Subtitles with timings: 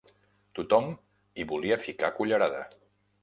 [0.59, 0.87] Tothom
[1.41, 2.63] hi volia ficar cullerada.